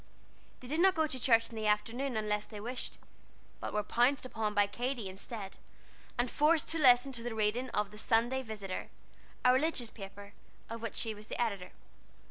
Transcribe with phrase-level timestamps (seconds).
[0.61, 2.97] They did not go to church in the afternoon unless they wished,
[3.59, 5.59] but were pounced upon by Katy instead,
[6.17, 8.89] and forced to listen to the reading of The Sunday Visitor,
[9.45, 10.33] a religious paper,
[10.71, 11.71] of which she was the editor.